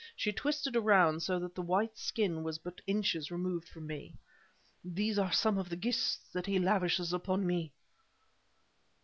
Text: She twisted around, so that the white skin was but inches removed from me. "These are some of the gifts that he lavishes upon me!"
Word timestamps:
She 0.15 0.33
twisted 0.33 0.75
around, 0.75 1.21
so 1.21 1.37
that 1.37 1.53
the 1.53 1.61
white 1.61 1.95
skin 1.95 2.41
was 2.43 2.57
but 2.57 2.81
inches 2.87 3.29
removed 3.29 3.69
from 3.69 3.85
me. 3.85 4.15
"These 4.83 5.19
are 5.19 5.31
some 5.31 5.59
of 5.59 5.69
the 5.69 5.75
gifts 5.75 6.17
that 6.33 6.47
he 6.47 6.57
lavishes 6.57 7.13
upon 7.13 7.45
me!" 7.45 7.71